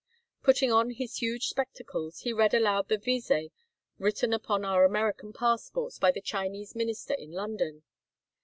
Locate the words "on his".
0.71-1.17